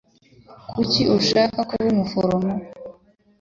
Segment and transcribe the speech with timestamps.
[0.69, 2.51] Kuki ushaka kuba umuforomo?